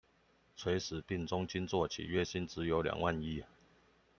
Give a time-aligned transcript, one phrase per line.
[0.55, 3.43] 垂死病中驚坐起，月薪只有兩萬一